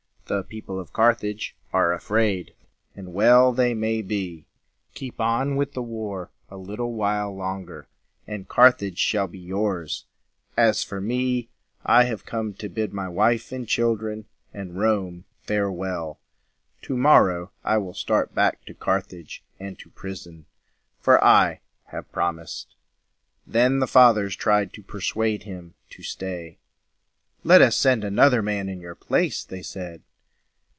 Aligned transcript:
The 0.27 0.43
people 0.43 0.79
of 0.79 0.93
Carthage 0.93 1.57
are 1.73 1.91
afraid, 1.91 2.53
and 2.95 3.11
well 3.13 3.51
they 3.51 3.73
may 3.73 4.01
be. 4.01 4.45
Keep 4.93 5.19
on 5.19 5.57
with 5.57 5.73
the 5.73 5.83
war 5.83 6.31
a 6.49 6.55
little 6.55 6.93
while 6.93 7.35
longer, 7.35 7.89
and 8.25 8.47
Carthage 8.47 8.97
shall 8.97 9.27
be 9.27 9.39
yours. 9.39 10.05
As 10.55 10.85
for 10.85 11.01
me, 11.01 11.49
I 11.85 12.05
have 12.05 12.25
come 12.25 12.53
to 12.53 12.69
bid 12.69 12.93
my 12.93 13.09
wife 13.09 13.51
and 13.51 13.67
children 13.67 14.23
and 14.53 14.79
Rome 14.79 15.25
fare 15.41 15.69
well. 15.69 16.17
To 16.83 16.95
morrow 16.95 17.51
I 17.65 17.77
will 17.77 17.93
start 17.93 18.33
back 18.33 18.63
to 18.67 18.73
Carthage 18.73 19.43
and 19.59 19.77
to 19.79 19.89
prison; 19.89 20.45
for 21.01 21.21
I 21.21 21.59
have 21.87 22.09
promised." 22.13 22.73
Then 23.45 23.79
the 23.79 23.85
Fathers 23.87 24.37
tried 24.37 24.71
to 24.75 24.81
persuade 24.81 25.43
him 25.43 25.73
to 25.89 26.03
stay. 26.03 26.57
"Let 27.43 27.61
us 27.61 27.75
send 27.75 28.05
another 28.05 28.41
man 28.41 28.69
in 28.69 28.79
your 28.79 28.95
place," 28.95 29.43
they 29.43 29.61
said. 29.61 30.03